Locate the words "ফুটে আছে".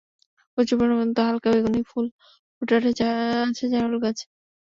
2.55-3.63